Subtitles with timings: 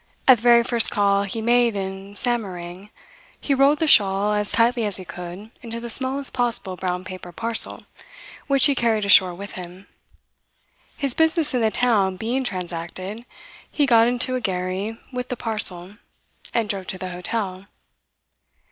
[0.27, 2.89] At the very first call he made in Samarang
[3.39, 7.31] he rolled the shawl as tightly as he could into the smallest possible brown paper
[7.31, 7.83] parcel,
[8.47, 9.85] which he carried ashore with him.
[10.97, 13.27] His business in the town being transacted,
[13.69, 15.97] he got into a gharry with the parcel
[16.51, 17.67] and drove to the hotel.